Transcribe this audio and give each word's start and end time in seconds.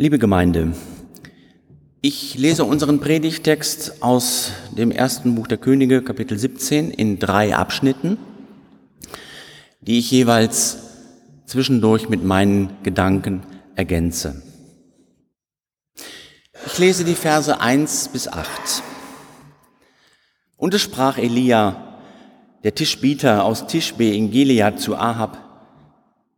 Liebe 0.00 0.18
Gemeinde, 0.18 0.72
ich 2.00 2.38
lese 2.38 2.64
unseren 2.64 3.00
Predigtext 3.00 4.02
aus 4.02 4.50
dem 4.74 4.90
ersten 4.90 5.34
Buch 5.34 5.46
der 5.46 5.58
Könige, 5.58 6.00
Kapitel 6.00 6.38
17, 6.38 6.90
in 6.90 7.18
drei 7.18 7.54
Abschnitten, 7.54 8.16
die 9.82 9.98
ich 9.98 10.10
jeweils 10.10 10.78
zwischendurch 11.44 12.08
mit 12.08 12.24
meinen 12.24 12.82
Gedanken 12.82 13.42
ergänze. 13.74 14.42
Ich 16.64 16.78
lese 16.78 17.04
die 17.04 17.14
Verse 17.14 17.60
1 17.60 18.08
bis 18.08 18.26
8. 18.26 18.82
Und 20.56 20.72
es 20.72 20.80
sprach 20.80 21.18
Elia, 21.18 21.98
der 22.64 22.74
Tischbieter 22.74 23.44
aus 23.44 23.66
Tischbe 23.66 24.06
in 24.06 24.30
Gilead 24.30 24.80
zu 24.80 24.96
Ahab, 24.96 25.36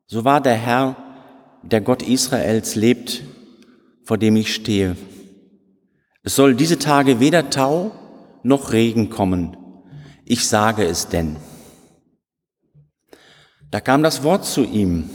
so 0.09 0.25
war 0.25 0.41
der 0.41 0.57
Herr, 0.57 0.97
der 1.63 1.81
Gott 1.81 2.03
Israels 2.03 2.75
lebt, 2.75 3.23
vor 4.05 4.19
dem 4.19 4.37
ich 4.37 4.55
stehe. 4.55 4.97
Es 6.23 6.37
soll 6.37 6.55
diese 6.55 6.79
Tage 6.79 7.21
weder 7.21 7.51
Tau 7.51 7.93
noch 8.43 8.73
Regen 8.73 9.11
kommen. 9.11 9.57
Ich 10.25 10.47
sage 10.47 10.85
es 10.85 11.09
denn. 11.09 11.37
Da 13.71 13.81
kam 13.81 14.03
das 14.03 14.23
Wort 14.23 14.45
zu 14.45 14.65
ihm, 14.65 15.09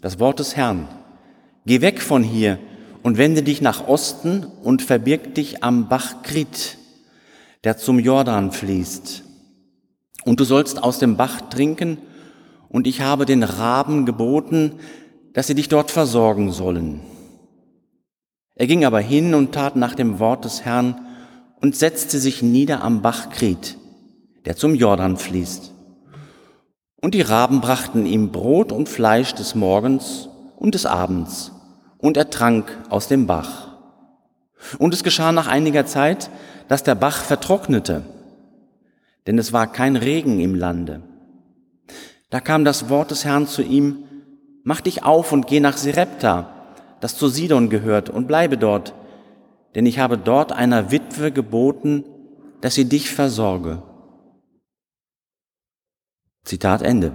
das 0.00 0.18
Wort 0.18 0.38
des 0.38 0.56
Herrn. 0.56 0.88
Geh 1.66 1.80
weg 1.80 2.00
von 2.00 2.22
hier 2.22 2.58
und 3.02 3.18
wende 3.18 3.42
dich 3.42 3.60
nach 3.60 3.88
Osten 3.88 4.44
und 4.44 4.82
verbirg 4.82 5.34
dich 5.34 5.62
am 5.62 5.88
Bach 5.88 6.22
Krit, 6.22 6.78
der 7.64 7.76
zum 7.76 7.98
Jordan 7.98 8.52
fließt. 8.52 9.24
Und 10.24 10.40
du 10.40 10.44
sollst 10.44 10.82
aus 10.82 10.98
dem 10.98 11.16
Bach 11.16 11.40
trinken, 11.50 11.98
und 12.68 12.86
ich 12.86 13.00
habe 13.00 13.26
den 13.26 13.42
Raben 13.42 14.06
geboten, 14.06 14.74
dass 15.32 15.48
sie 15.48 15.56
dich 15.56 15.68
dort 15.68 15.90
versorgen 15.90 16.52
sollen. 16.52 17.00
Er 18.54 18.66
ging 18.66 18.84
aber 18.84 19.00
hin 19.00 19.34
und 19.34 19.52
tat 19.52 19.76
nach 19.76 19.94
dem 19.94 20.18
Wort 20.18 20.44
des 20.44 20.64
Herrn 20.64 21.06
und 21.60 21.76
setzte 21.76 22.18
sich 22.18 22.42
nieder 22.42 22.82
am 22.82 23.02
Bach 23.02 23.30
Krit, 23.30 23.76
der 24.44 24.56
zum 24.56 24.74
Jordan 24.74 25.16
fließt. 25.16 25.72
Und 27.00 27.14
die 27.14 27.22
Raben 27.22 27.60
brachten 27.60 28.06
ihm 28.06 28.30
Brot 28.30 28.72
und 28.72 28.88
Fleisch 28.88 29.34
des 29.34 29.54
Morgens 29.54 30.28
und 30.56 30.74
des 30.74 30.84
Abends, 30.84 31.52
und 31.98 32.16
er 32.16 32.30
trank 32.30 32.76
aus 32.90 33.08
dem 33.08 33.26
Bach. 33.26 33.68
Und 34.78 34.92
es 34.92 35.02
geschah 35.02 35.32
nach 35.32 35.46
einiger 35.46 35.86
Zeit, 35.86 36.30
dass 36.68 36.82
der 36.82 36.94
Bach 36.94 37.22
vertrocknete, 37.22 38.04
denn 39.26 39.38
es 39.38 39.52
war 39.52 39.72
kein 39.72 39.96
Regen 39.96 40.40
im 40.40 40.54
Lande. 40.54 41.02
Da 42.28 42.40
kam 42.40 42.64
das 42.64 42.88
Wort 42.88 43.10
des 43.10 43.24
Herrn 43.24 43.46
zu 43.46 43.62
ihm, 43.62 44.04
Mach 44.62 44.82
dich 44.82 45.04
auf 45.04 45.32
und 45.32 45.46
geh 45.46 45.58
nach 45.58 45.78
Sirepta, 45.78 46.59
das 47.00 47.16
zu 47.16 47.28
Sidon 47.28 47.70
gehört, 47.70 48.10
und 48.10 48.26
bleibe 48.26 48.58
dort, 48.58 48.94
denn 49.74 49.86
ich 49.86 49.98
habe 49.98 50.18
dort 50.18 50.52
einer 50.52 50.90
Witwe 50.90 51.32
geboten, 51.32 52.04
dass 52.60 52.74
sie 52.74 52.84
dich 52.84 53.10
versorge. 53.10 53.82
Zitat 56.44 56.82
Ende. 56.82 57.12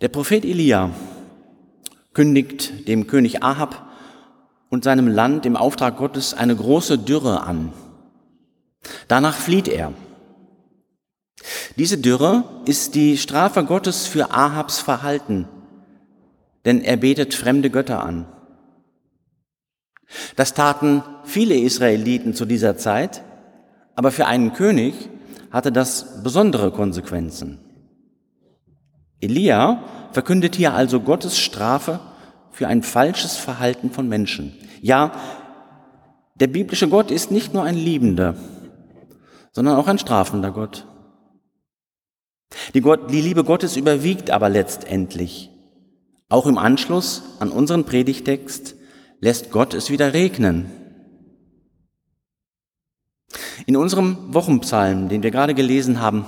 Der 0.00 0.08
Prophet 0.08 0.44
Elia 0.44 0.90
kündigt 2.12 2.88
dem 2.88 3.06
König 3.06 3.42
Ahab 3.42 3.88
und 4.68 4.84
seinem 4.84 5.08
Land 5.08 5.46
im 5.46 5.56
Auftrag 5.56 5.96
Gottes 5.96 6.34
eine 6.34 6.56
große 6.56 6.98
Dürre 6.98 7.42
an. 7.42 7.72
Danach 9.08 9.36
flieht 9.36 9.68
er. 9.68 9.92
Diese 11.76 11.98
Dürre 11.98 12.44
ist 12.64 12.94
die 12.94 13.16
Strafe 13.16 13.64
Gottes 13.64 14.06
für 14.06 14.30
Ahabs 14.30 14.80
Verhalten 14.80 15.48
denn 16.64 16.82
er 16.82 16.96
betet 16.96 17.34
fremde 17.34 17.70
Götter 17.70 18.02
an. 18.02 18.26
Das 20.36 20.54
taten 20.54 21.02
viele 21.24 21.54
Israeliten 21.54 22.34
zu 22.34 22.44
dieser 22.44 22.76
Zeit, 22.76 23.22
aber 23.94 24.10
für 24.10 24.26
einen 24.26 24.52
König 24.52 24.94
hatte 25.50 25.72
das 25.72 26.22
besondere 26.22 26.70
Konsequenzen. 26.70 27.58
Elia 29.20 29.82
verkündet 30.12 30.56
hier 30.56 30.74
also 30.74 31.00
Gottes 31.00 31.38
Strafe 31.38 32.00
für 32.50 32.68
ein 32.68 32.82
falsches 32.82 33.36
Verhalten 33.36 33.90
von 33.90 34.08
Menschen. 34.08 34.54
Ja, 34.80 35.12
der 36.34 36.48
biblische 36.48 36.88
Gott 36.88 37.10
ist 37.10 37.30
nicht 37.30 37.54
nur 37.54 37.62
ein 37.62 37.76
liebender, 37.76 38.34
sondern 39.52 39.76
auch 39.76 39.86
ein 39.86 39.98
strafender 39.98 40.50
Gott. 40.50 40.86
Die, 42.74 42.80
Gott, 42.80 43.10
die 43.10 43.20
Liebe 43.20 43.44
Gottes 43.44 43.76
überwiegt 43.76 44.30
aber 44.30 44.48
letztendlich. 44.48 45.51
Auch 46.32 46.46
im 46.46 46.56
Anschluss 46.56 47.24
an 47.40 47.50
unseren 47.50 47.84
Predigtext 47.84 48.74
lässt 49.20 49.50
Gott 49.50 49.74
es 49.74 49.90
wieder 49.90 50.14
regnen. 50.14 50.70
In 53.66 53.76
unserem 53.76 54.32
Wochenpsalm, 54.32 55.10
den 55.10 55.22
wir 55.22 55.30
gerade 55.30 55.52
gelesen 55.52 56.00
haben, 56.00 56.24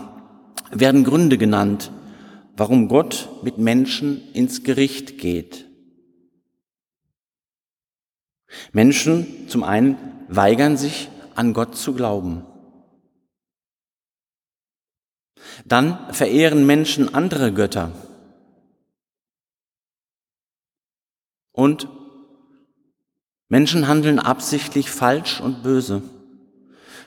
werden 0.70 1.04
Gründe 1.04 1.38
genannt, 1.38 1.90
warum 2.54 2.88
Gott 2.88 3.30
mit 3.42 3.56
Menschen 3.56 4.30
ins 4.34 4.62
Gericht 4.62 5.16
geht. 5.16 5.64
Menschen 8.72 9.48
zum 9.48 9.62
einen 9.64 9.96
weigern 10.28 10.76
sich 10.76 11.08
an 11.34 11.54
Gott 11.54 11.76
zu 11.76 11.94
glauben. 11.94 12.44
Dann 15.64 16.12
verehren 16.12 16.66
Menschen 16.66 17.14
andere 17.14 17.54
Götter 17.54 17.92
Und 21.54 21.88
Menschen 23.48 23.86
handeln 23.86 24.18
absichtlich 24.18 24.90
falsch 24.90 25.40
und 25.40 25.62
böse, 25.62 26.02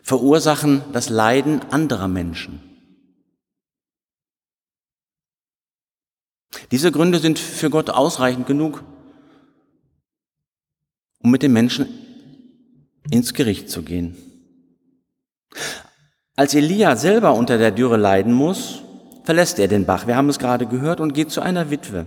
verursachen 0.02 0.81
das 0.94 1.09
Leiden 1.09 1.62
anderer 1.69 2.08
Menschen. 2.08 2.62
Diese 6.72 6.94
Gründe 6.94 7.19
sind 7.19 7.40
für 7.40 7.69
Gott 7.69 7.90
ausreichend 7.90 8.47
genug, 8.47 8.84
um 11.19 11.31
mit 11.31 11.44
den 11.44 11.52
Menschen 11.52 11.88
ins 13.12 13.34
Gericht 13.34 13.69
zu 13.69 13.84
gehen. 13.84 14.16
Als 16.38 16.53
Elia 16.53 16.96
selber 16.96 17.34
unter 17.34 17.57
der 17.57 17.72
Dürre 17.72 17.97
leiden 17.97 18.31
muss, 18.31 18.81
verlässt 19.25 19.59
er 19.59 19.68
den 19.68 19.86
Bach, 19.86 20.07
wir 20.07 20.16
haben 20.16 20.30
es 20.30 20.40
gerade 20.40 20.68
gehört, 20.68 21.02
und 21.02 21.13
geht 21.13 21.31
zu 21.31 21.41
einer 21.41 21.69
Witwe. 21.69 22.06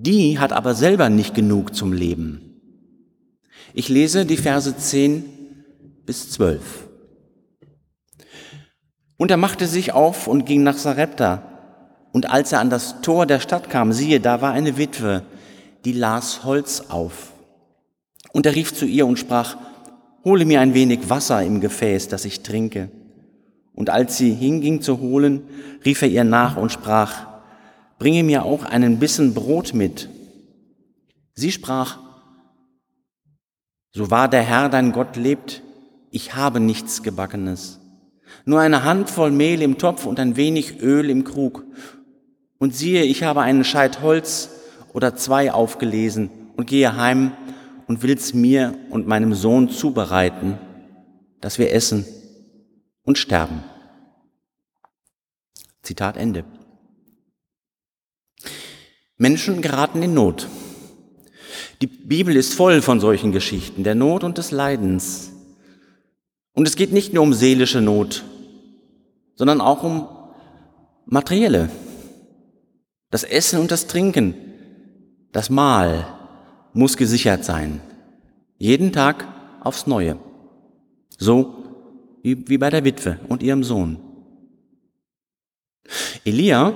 Die 0.00 0.38
hat 0.38 0.52
aber 0.52 0.76
selber 0.76 1.08
nicht 1.08 1.34
genug 1.34 1.74
zum 1.74 1.92
Leben. 1.92 2.60
Ich 3.74 3.88
lese 3.88 4.24
die 4.24 4.36
Verse 4.36 4.76
10 4.76 5.24
bis 6.06 6.30
12. 6.30 6.88
Und 9.16 9.32
er 9.32 9.36
machte 9.36 9.66
sich 9.66 9.92
auf 9.92 10.28
und 10.28 10.46
ging 10.46 10.62
nach 10.62 10.78
Sarepta. 10.78 11.42
Und 12.12 12.30
als 12.30 12.52
er 12.52 12.60
an 12.60 12.70
das 12.70 13.00
Tor 13.02 13.26
der 13.26 13.40
Stadt 13.40 13.70
kam, 13.70 13.92
siehe, 13.92 14.20
da 14.20 14.40
war 14.40 14.52
eine 14.52 14.78
Witwe, 14.78 15.24
die 15.84 15.92
las 15.92 16.44
Holz 16.44 16.84
auf. 16.90 17.32
Und 18.32 18.46
er 18.46 18.54
rief 18.54 18.72
zu 18.72 18.86
ihr 18.86 19.04
und 19.04 19.18
sprach, 19.18 19.56
hole 20.24 20.44
mir 20.44 20.60
ein 20.60 20.74
wenig 20.74 21.10
Wasser 21.10 21.42
im 21.42 21.60
Gefäß, 21.60 22.06
das 22.06 22.24
ich 22.24 22.44
trinke. 22.44 22.88
Und 23.74 23.90
als 23.90 24.16
sie 24.16 24.32
hinging 24.32 24.80
zu 24.80 25.00
holen, 25.00 25.42
rief 25.84 26.02
er 26.02 26.08
ihr 26.08 26.24
nach 26.24 26.56
und 26.56 26.70
sprach, 26.70 27.27
bringe 27.98 28.22
mir 28.22 28.44
auch 28.44 28.64
einen 28.64 28.98
Bissen 28.98 29.34
Brot 29.34 29.74
mit. 29.74 30.08
Sie 31.34 31.52
sprach, 31.52 31.98
so 33.92 34.10
wahr 34.10 34.28
der 34.28 34.42
Herr 34.42 34.68
dein 34.68 34.92
Gott 34.92 35.16
lebt, 35.16 35.62
ich 36.10 36.34
habe 36.34 36.60
nichts 36.60 37.02
Gebackenes, 37.02 37.80
nur 38.44 38.60
eine 38.60 38.84
Handvoll 38.84 39.30
Mehl 39.30 39.62
im 39.62 39.78
Topf 39.78 40.06
und 40.06 40.20
ein 40.20 40.36
wenig 40.36 40.80
Öl 40.80 41.10
im 41.10 41.24
Krug. 41.24 41.64
Und 42.58 42.74
siehe, 42.74 43.04
ich 43.04 43.22
habe 43.22 43.42
einen 43.42 43.64
Scheit 43.64 44.02
Holz 44.02 44.50
oder 44.92 45.16
zwei 45.16 45.52
aufgelesen 45.52 46.30
und 46.56 46.66
gehe 46.66 46.96
heim 46.96 47.32
und 47.86 48.02
will's 48.02 48.34
mir 48.34 48.74
und 48.90 49.06
meinem 49.06 49.34
Sohn 49.34 49.68
zubereiten, 49.68 50.58
dass 51.40 51.58
wir 51.58 51.72
essen 51.72 52.04
und 53.04 53.16
sterben. 53.16 53.62
Zitat 55.82 56.16
Ende. 56.16 56.44
Menschen 59.18 59.60
geraten 59.62 60.02
in 60.02 60.14
Not. 60.14 60.48
Die 61.82 61.88
Bibel 61.88 62.36
ist 62.36 62.54
voll 62.54 62.82
von 62.82 63.00
solchen 63.00 63.32
Geschichten, 63.32 63.82
der 63.82 63.96
Not 63.96 64.22
und 64.22 64.38
des 64.38 64.52
Leidens. 64.52 65.32
Und 66.54 66.66
es 66.66 66.76
geht 66.76 66.92
nicht 66.92 67.12
nur 67.12 67.24
um 67.24 67.34
seelische 67.34 67.80
Not, 67.80 68.24
sondern 69.34 69.60
auch 69.60 69.82
um 69.82 70.08
materielle. 71.04 71.68
Das 73.10 73.24
Essen 73.24 73.58
und 73.58 73.70
das 73.70 73.88
Trinken, 73.88 74.34
das 75.32 75.50
Mahl 75.50 76.06
muss 76.72 76.96
gesichert 76.96 77.44
sein. 77.44 77.80
Jeden 78.56 78.92
Tag 78.92 79.26
aufs 79.60 79.86
Neue. 79.86 80.18
So 81.16 81.64
wie, 82.22 82.58
bei 82.58 82.70
der 82.70 82.84
Witwe 82.84 83.18
und 83.28 83.42
ihrem 83.42 83.64
Sohn. 83.64 83.98
Elia 86.24 86.74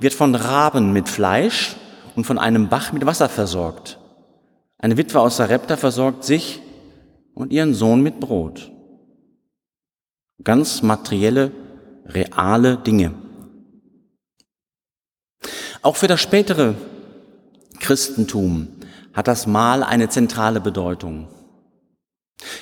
wird 0.00 0.14
von 0.14 0.34
Raben 0.34 0.92
mit 0.92 1.08
Fleisch 1.08 1.76
und 2.16 2.24
von 2.24 2.38
einem 2.38 2.68
Bach 2.68 2.92
mit 2.92 3.06
Wasser 3.06 3.28
versorgt. 3.28 3.98
Eine 4.78 4.96
Witwe 4.96 5.20
aus 5.20 5.36
Sarepta 5.36 5.76
versorgt 5.76 6.24
sich 6.24 6.60
und 7.34 7.52
ihren 7.52 7.74
Sohn 7.74 8.02
mit 8.02 8.20
Brot. 8.20 8.72
Ganz 10.42 10.82
materielle, 10.82 11.52
reale 12.06 12.76
Dinge. 12.76 13.14
Auch 15.82 15.96
für 15.96 16.08
das 16.08 16.20
spätere 16.20 16.74
Christentum 17.80 18.68
hat 19.12 19.28
das 19.28 19.46
Mahl 19.46 19.82
eine 19.82 20.08
zentrale 20.08 20.60
Bedeutung. 20.60 21.28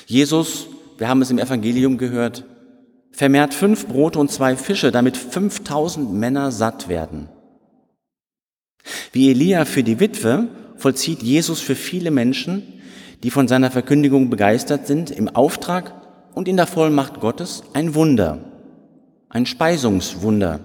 Jesus, 0.05 0.67
wir 0.97 1.07
haben 1.07 1.21
es 1.21 1.31
im 1.31 1.39
Evangelium 1.39 1.97
gehört, 1.97 2.45
vermehrt 3.11 3.53
fünf 3.53 3.87
Brote 3.87 4.19
und 4.19 4.31
zwei 4.31 4.55
Fische, 4.55 4.91
damit 4.91 5.17
5000 5.17 6.11
Männer 6.13 6.51
satt 6.51 6.87
werden. 6.87 7.29
Wie 9.11 9.29
Elia 9.29 9.65
für 9.65 9.83
die 9.83 9.99
Witwe 9.99 10.47
vollzieht 10.77 11.21
Jesus 11.21 11.59
für 11.59 11.75
viele 11.75 12.11
Menschen, 12.11 12.81
die 13.23 13.31
von 13.31 13.47
seiner 13.47 13.71
Verkündigung 13.71 14.29
begeistert 14.29 14.87
sind, 14.87 15.11
im 15.11 15.29
Auftrag 15.29 15.93
und 16.33 16.47
in 16.47 16.57
der 16.57 16.67
Vollmacht 16.67 17.19
Gottes 17.19 17.63
ein 17.73 17.93
Wunder, 17.93 18.39
ein 19.29 19.45
Speisungswunder. 19.45 20.59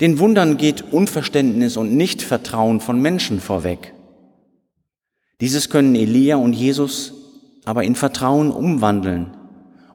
Den 0.00 0.18
Wundern 0.18 0.56
geht 0.56 0.92
Unverständnis 0.92 1.76
und 1.76 1.94
Nichtvertrauen 1.94 2.80
von 2.80 3.00
Menschen 3.00 3.40
vorweg. 3.40 3.94
Dieses 5.40 5.70
können 5.70 5.94
Elia 5.94 6.36
und 6.36 6.52
Jesus 6.52 7.14
aber 7.64 7.84
in 7.84 7.94
Vertrauen 7.94 8.50
umwandeln. 8.50 9.36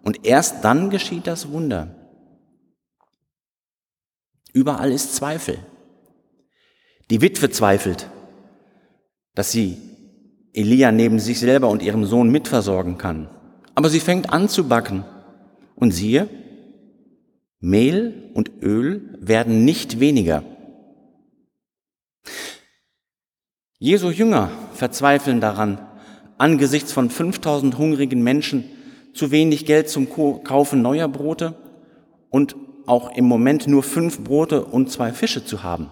Und 0.02 0.26
erst 0.26 0.64
dann 0.64 0.90
geschieht 0.90 1.28
das 1.28 1.52
Wunder. 1.52 1.96
Überall 4.54 4.92
ist 4.92 5.16
Zweifel. 5.16 5.60
Die 7.10 7.22
Witwe 7.22 7.50
zweifelt, 7.50 8.10
dass 9.36 9.52
sie 9.52 9.78
Elia 10.54 10.92
neben 10.92 11.20
sich 11.20 11.40
selber 11.40 11.70
und 11.70 11.84
ihrem 11.84 12.06
Sohn 12.06 12.30
mitversorgen 12.30 12.98
kann. 12.98 13.30
Aber 13.76 13.90
sie 13.90 14.00
fängt 14.00 14.32
an 14.32 14.50
zu 14.50 14.68
backen. 14.68 15.04
Und 15.76 15.92
siehe, 15.92 16.30
Mehl 17.60 18.32
und 18.34 18.50
Öl 18.62 19.18
werden 19.20 19.66
nicht 19.66 20.00
weniger. 20.00 20.44
Jesu 23.78 24.10
Jünger 24.10 24.50
verzweifeln 24.74 25.42
daran, 25.42 25.80
angesichts 26.38 26.94
von 26.94 27.10
5000 27.10 27.78
hungrigen 27.78 28.24
Menschen 28.24 28.64
zu 29.14 29.32
wenig 29.32 29.66
Geld 29.66 29.90
zum 29.90 30.08
Kaufen 30.44 30.82
neuer 30.82 31.10
Brote 31.10 31.56
und 32.30 32.56
auch 32.86 33.16
im 33.16 33.26
Moment 33.26 33.68
nur 33.68 33.84
fünf 33.84 34.24
Brote 34.24 34.64
und 34.64 34.90
zwei 34.92 35.12
Fische 35.12 35.44
zu 35.44 35.64
haben. 35.64 35.90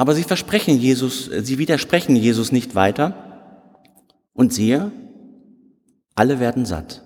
Aber 0.00 0.14
sie 0.14 0.22
versprechen 0.22 0.78
Jesus, 0.78 1.26
sie 1.26 1.58
widersprechen 1.58 2.16
Jesus 2.16 2.52
nicht 2.52 2.74
weiter. 2.74 3.52
Und 4.32 4.50
siehe, 4.50 4.90
alle 6.14 6.40
werden 6.40 6.64
satt. 6.64 7.02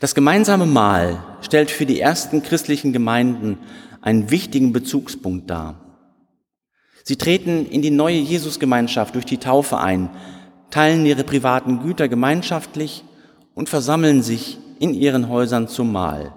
Das 0.00 0.14
gemeinsame 0.14 0.64
Mahl 0.64 1.22
stellt 1.42 1.70
für 1.70 1.84
die 1.84 2.00
ersten 2.00 2.42
christlichen 2.42 2.94
Gemeinden 2.94 3.58
einen 4.00 4.30
wichtigen 4.30 4.72
Bezugspunkt 4.72 5.50
dar. 5.50 6.00
Sie 7.04 7.16
treten 7.16 7.66
in 7.66 7.82
die 7.82 7.90
neue 7.90 8.16
Jesusgemeinschaft 8.16 9.14
durch 9.14 9.26
die 9.26 9.36
Taufe 9.36 9.80
ein, 9.80 10.08
teilen 10.70 11.04
ihre 11.04 11.24
privaten 11.24 11.80
Güter 11.80 12.08
gemeinschaftlich 12.08 13.04
und 13.54 13.68
versammeln 13.68 14.22
sich 14.22 14.56
in 14.78 14.94
ihren 14.94 15.28
Häusern 15.28 15.68
zum 15.68 15.92
Mahl, 15.92 16.32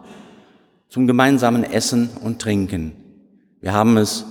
zum 0.89 1.07
gemeinsamen 1.07 1.63
Essen 1.63 2.09
und 2.21 2.41
Trinken. 2.41 3.04
Wir 3.65 3.73
haben 3.73 3.97
es 3.97 4.25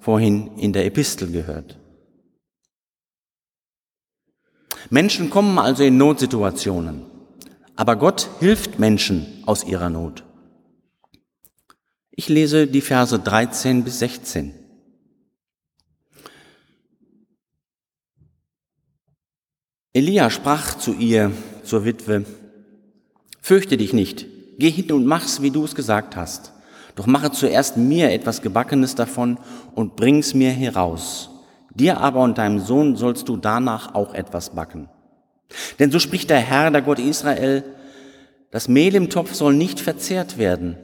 vorhin 0.00 0.58
in 0.58 0.72
der 0.72 0.86
Epistel 0.86 1.30
gehört. 1.30 1.78
Menschen 4.90 5.30
kommen 5.30 5.56
also 5.60 5.84
in 5.84 5.98
Notsituationen, 5.98 7.04
aber 7.76 7.94
Gott 7.94 8.28
hilft 8.40 8.80
Menschen 8.80 9.44
aus 9.46 9.62
ihrer 9.62 9.88
Not. 9.88 10.24
Ich 12.10 12.28
lese 12.28 12.66
die 12.66 12.80
Verse 12.80 13.16
13 13.16 13.84
bis 13.84 14.00
16. 14.00 14.52
Elia 19.92 20.28
sprach 20.28 20.76
zu 20.76 20.92
ihr, 20.94 21.30
zur 21.62 21.84
Witwe, 21.84 22.26
Fürchte 23.40 23.76
dich 23.76 23.92
nicht, 23.92 24.26
geh 24.58 24.70
hin 24.70 24.90
und 24.90 25.06
mach's, 25.06 25.40
wie 25.40 25.52
du 25.52 25.62
es 25.62 25.76
gesagt 25.76 26.16
hast. 26.16 26.52
Doch 26.94 27.06
mache 27.06 27.30
zuerst 27.30 27.76
mir 27.76 28.12
etwas 28.12 28.42
Gebackenes 28.42 28.94
davon 28.94 29.38
und 29.74 29.96
bring's 29.96 30.34
mir 30.34 30.50
heraus. 30.50 31.30
Dir 31.74 32.00
aber 32.00 32.20
und 32.20 32.38
deinem 32.38 32.58
Sohn 32.58 32.96
sollst 32.96 33.28
du 33.28 33.36
danach 33.36 33.94
auch 33.94 34.14
etwas 34.14 34.50
backen. 34.50 34.88
Denn 35.78 35.90
so 35.90 35.98
spricht 35.98 36.30
der 36.30 36.38
Herr, 36.38 36.70
der 36.70 36.82
Gott 36.82 36.98
Israel, 36.98 37.64
das 38.50 38.68
Mehl 38.68 38.94
im 38.94 39.08
Topf 39.08 39.34
soll 39.34 39.54
nicht 39.54 39.80
verzehrt 39.80 40.36
werden 40.36 40.76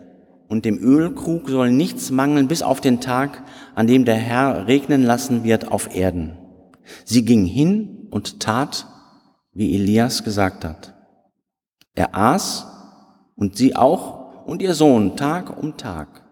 und 0.48 0.64
dem 0.64 0.78
Ölkrug 0.78 1.48
soll 1.48 1.70
nichts 1.70 2.10
mangeln 2.10 2.48
bis 2.48 2.62
auf 2.62 2.80
den 2.80 3.00
Tag, 3.00 3.42
an 3.74 3.86
dem 3.86 4.04
der 4.04 4.16
Herr 4.16 4.66
regnen 4.66 5.04
lassen 5.04 5.44
wird 5.44 5.70
auf 5.70 5.94
Erden. 5.94 6.38
Sie 7.04 7.24
ging 7.24 7.44
hin 7.44 8.08
und 8.10 8.40
tat, 8.40 8.86
wie 9.52 9.74
Elias 9.74 10.24
gesagt 10.24 10.64
hat. 10.64 10.94
Er 11.94 12.14
aß 12.14 12.66
und 13.36 13.56
sie 13.56 13.76
auch 13.76 14.17
und 14.48 14.62
ihr 14.62 14.74
Sohn 14.74 15.14
Tag 15.14 15.62
um 15.62 15.76
Tag. 15.76 16.24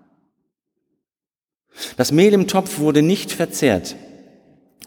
Das 1.99 2.13
Mehl 2.13 2.33
im 2.33 2.49
Topf 2.49 2.79
wurde 2.79 3.03
nicht 3.03 3.31
verzehrt 3.31 3.95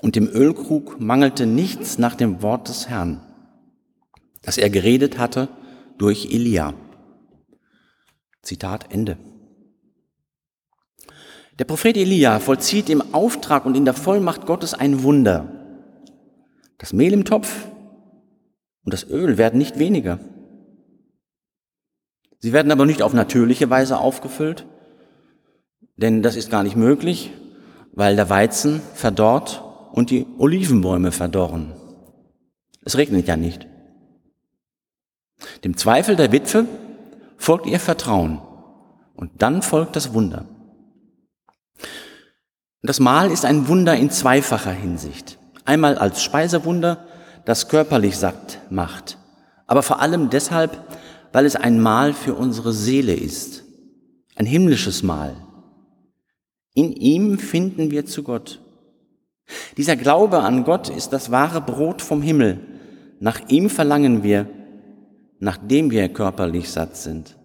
und 0.01 0.15
dem 0.15 0.27
Ölkrug 0.27 0.99
mangelte 0.99 1.45
nichts 1.45 1.99
nach 1.99 2.15
dem 2.15 2.41
Wort 2.41 2.69
des 2.69 2.89
Herrn, 2.89 3.21
das 4.41 4.57
er 4.57 4.71
geredet 4.71 5.19
hatte 5.19 5.47
durch 5.99 6.25
Elia. 6.31 6.73
Zitat 8.41 8.91
Ende. 8.91 9.17
Der 11.59 11.65
Prophet 11.65 11.97
Elia 11.97 12.39
vollzieht 12.39 12.89
im 12.89 13.13
Auftrag 13.13 13.67
und 13.67 13.77
in 13.77 13.85
der 13.85 13.93
Vollmacht 13.93 14.47
Gottes 14.47 14.73
ein 14.73 15.03
Wunder. 15.03 15.51
Das 16.79 16.93
Mehl 16.93 17.13
im 17.13 17.25
Topf 17.25 17.67
und 18.83 18.91
das 18.91 19.07
Öl 19.07 19.37
werden 19.37 19.59
nicht 19.59 19.77
weniger. 19.77 20.19
Sie 22.39 22.53
werden 22.53 22.71
aber 22.71 22.85
nicht 22.85 23.01
auf 23.01 23.13
natürliche 23.13 23.69
Weise 23.69 23.97
aufgefüllt, 23.97 24.65
denn 25.97 26.23
das 26.23 26.35
ist 26.35 26.49
gar 26.49 26.63
nicht 26.63 26.77
möglich, 26.77 27.31
weil 27.91 28.15
der 28.15 28.29
Weizen 28.29 28.81
verdorrt 28.93 29.61
und 29.91 30.09
die 30.09 30.25
Olivenbäume 30.37 31.11
verdorren. 31.11 31.73
Es 32.85 32.97
regnet 32.97 33.27
ja 33.27 33.35
nicht. 33.35 33.67
Dem 35.63 35.75
Zweifel 35.77 36.15
der 36.15 36.31
Witwe 36.31 36.65
folgt 37.37 37.65
ihr 37.65 37.79
Vertrauen 37.79 38.39
und 39.15 39.41
dann 39.41 39.61
folgt 39.61 39.95
das 39.95 40.13
Wunder. 40.13 40.45
Das 42.81 43.01
Mahl 43.01 43.29
ist 43.31 43.43
ein 43.43 43.67
Wunder 43.67 43.95
in 43.95 44.09
zweifacher 44.09 44.71
Hinsicht. 44.71 45.37
Einmal 45.65 45.97
als 45.97 46.23
Speisewunder, 46.23 47.05
das 47.43 47.67
körperlich 47.67 48.17
satt 48.17 48.59
macht, 48.69 49.17
aber 49.67 49.83
vor 49.83 49.99
allem 49.99 50.29
deshalb, 50.29 50.77
weil 51.31 51.45
es 51.45 51.55
ein 51.55 51.81
Mahl 51.81 52.13
für 52.13 52.35
unsere 52.35 52.73
Seele 52.73 53.13
ist, 53.13 53.63
ein 54.35 54.45
himmlisches 54.45 55.03
Mahl. 55.03 55.35
In 56.73 56.93
ihm 56.93 57.37
finden 57.39 57.91
wir 57.91 58.05
zu 58.05 58.23
Gott. 58.23 58.59
Dieser 59.77 59.95
Glaube 59.95 60.39
an 60.39 60.63
Gott 60.63 60.89
ist 60.89 61.11
das 61.13 61.31
wahre 61.31 61.61
Brot 61.61 62.01
vom 62.01 62.21
Himmel. 62.21 62.59
Nach 63.19 63.39
ihm 63.49 63.69
verlangen 63.69 64.23
wir, 64.23 64.47
nachdem 65.39 65.91
wir 65.91 66.07
körperlich 66.09 66.69
satt 66.69 66.95
sind. 66.95 67.35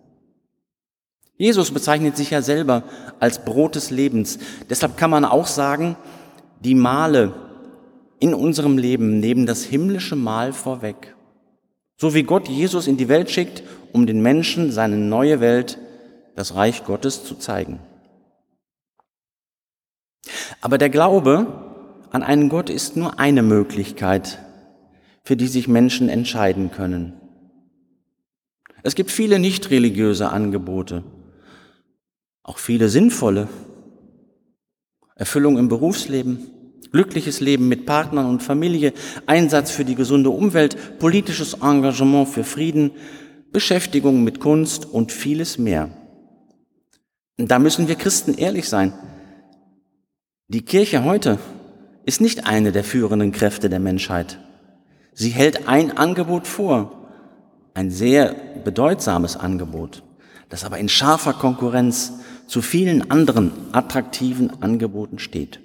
Jesus 1.36 1.72
bezeichnet 1.72 2.16
sich 2.16 2.30
ja 2.30 2.42
selber 2.42 2.84
als 3.18 3.44
Brot 3.44 3.74
des 3.74 3.90
Lebens. 3.90 4.38
Deshalb 4.70 4.96
kann 4.96 5.10
man 5.10 5.24
auch 5.24 5.46
sagen, 5.46 5.96
die 6.60 6.76
Male 6.76 7.32
in 8.20 8.34
unserem 8.34 8.78
Leben 8.78 9.18
nehmen 9.18 9.46
das 9.46 9.64
himmlische 9.64 10.16
Mahl 10.16 10.52
vorweg. 10.52 11.13
So 11.96 12.14
wie 12.14 12.24
Gott 12.24 12.48
Jesus 12.48 12.86
in 12.86 12.96
die 12.96 13.08
Welt 13.08 13.30
schickt, 13.30 13.62
um 13.92 14.06
den 14.06 14.20
Menschen 14.20 14.72
seine 14.72 14.96
neue 14.96 15.40
Welt, 15.40 15.78
das 16.34 16.54
Reich 16.54 16.84
Gottes 16.84 17.24
zu 17.24 17.36
zeigen. 17.36 17.78
Aber 20.60 20.78
der 20.78 20.90
Glaube 20.90 21.46
an 22.10 22.22
einen 22.22 22.48
Gott 22.48 22.70
ist 22.70 22.96
nur 22.96 23.18
eine 23.18 23.42
Möglichkeit, 23.42 24.38
für 25.22 25.36
die 25.36 25.46
sich 25.46 25.68
Menschen 25.68 26.08
entscheiden 26.08 26.70
können. 26.70 27.14
Es 28.82 28.94
gibt 28.94 29.10
viele 29.10 29.38
nicht 29.38 29.70
religiöse 29.70 30.30
Angebote, 30.30 31.04
auch 32.42 32.58
viele 32.58 32.88
sinnvolle. 32.88 33.48
Erfüllung 35.16 35.58
im 35.58 35.68
Berufsleben, 35.68 36.50
glückliches 36.94 37.40
Leben 37.40 37.66
mit 37.66 37.86
Partnern 37.86 38.26
und 38.26 38.40
Familie, 38.40 38.92
Einsatz 39.26 39.72
für 39.72 39.84
die 39.84 39.96
gesunde 39.96 40.30
Umwelt, 40.30 41.00
politisches 41.00 41.54
Engagement 41.54 42.28
für 42.28 42.44
Frieden, 42.44 42.92
Beschäftigung 43.50 44.22
mit 44.22 44.38
Kunst 44.38 44.86
und 44.86 45.10
vieles 45.10 45.58
mehr. 45.58 45.90
Da 47.36 47.58
müssen 47.58 47.88
wir 47.88 47.96
Christen 47.96 48.34
ehrlich 48.34 48.68
sein. 48.68 48.92
Die 50.46 50.62
Kirche 50.62 51.02
heute 51.02 51.40
ist 52.06 52.20
nicht 52.20 52.46
eine 52.46 52.70
der 52.70 52.84
führenden 52.84 53.32
Kräfte 53.32 53.68
der 53.68 53.80
Menschheit. 53.80 54.38
Sie 55.12 55.30
hält 55.30 55.66
ein 55.66 55.96
Angebot 55.96 56.46
vor, 56.46 57.08
ein 57.74 57.90
sehr 57.90 58.36
bedeutsames 58.62 59.36
Angebot, 59.36 60.04
das 60.48 60.64
aber 60.64 60.78
in 60.78 60.88
scharfer 60.88 61.32
Konkurrenz 61.32 62.12
zu 62.46 62.62
vielen 62.62 63.10
anderen 63.10 63.50
attraktiven 63.72 64.62
Angeboten 64.62 65.18
steht. 65.18 65.63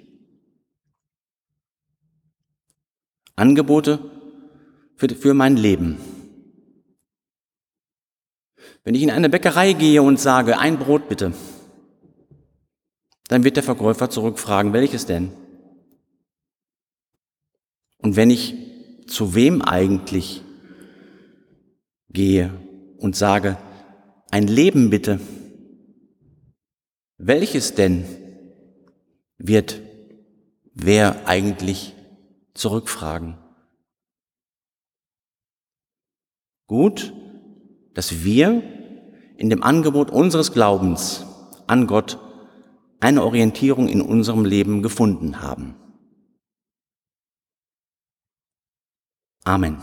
Angebote 3.40 3.98
für, 4.96 5.08
für 5.08 5.34
mein 5.34 5.56
Leben. 5.56 5.96
Wenn 8.84 8.94
ich 8.94 9.02
in 9.02 9.10
eine 9.10 9.28
Bäckerei 9.28 9.72
gehe 9.72 10.02
und 10.02 10.20
sage, 10.20 10.58
ein 10.58 10.78
Brot 10.78 11.08
bitte, 11.08 11.32
dann 13.28 13.44
wird 13.44 13.56
der 13.56 13.62
Verkäufer 13.62 14.10
zurückfragen, 14.10 14.72
welches 14.72 15.06
denn? 15.06 15.32
Und 17.98 18.16
wenn 18.16 18.30
ich 18.30 18.54
zu 19.06 19.34
wem 19.34 19.62
eigentlich 19.62 20.42
gehe 22.08 22.52
und 22.98 23.16
sage, 23.16 23.56
ein 24.30 24.46
Leben 24.46 24.90
bitte, 24.90 25.20
welches 27.18 27.74
denn 27.74 28.04
wird 29.38 29.80
wer 30.74 31.26
eigentlich 31.26 31.94
zurückfragen? 32.54 33.38
Gut, 36.66 37.12
dass 37.94 38.22
wir 38.24 38.62
in 39.36 39.50
dem 39.50 39.62
Angebot 39.62 40.10
unseres 40.10 40.52
Glaubens 40.52 41.26
an 41.66 41.86
Gott 41.86 42.18
eine 43.00 43.24
Orientierung 43.24 43.88
in 43.88 44.00
unserem 44.00 44.44
Leben 44.44 44.82
gefunden 44.82 45.40
haben. 45.40 45.74
Amen. 49.44 49.82